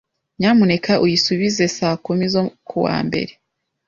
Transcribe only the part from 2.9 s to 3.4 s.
mbere.